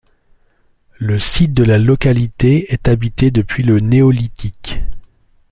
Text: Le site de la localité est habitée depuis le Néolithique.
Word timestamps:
Le 0.97 1.19
site 1.19 1.53
de 1.53 1.61
la 1.63 1.77
localité 1.77 2.73
est 2.73 2.87
habitée 2.87 3.29
depuis 3.29 3.61
le 3.61 3.77
Néolithique. 3.77 4.79